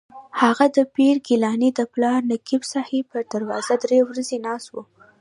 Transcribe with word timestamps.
هغه 0.41 0.65
د 0.75 0.77
پیر 0.95 1.15
ګیلاني 1.27 1.69
د 1.75 1.81
پلار 1.93 2.19
نقیب 2.31 2.61
صاحب 2.73 3.03
پر 3.11 3.21
دروازه 3.33 3.73
درې 3.83 3.99
ورځې 4.07 4.37
ناست 4.45 4.67
و. 4.73 4.75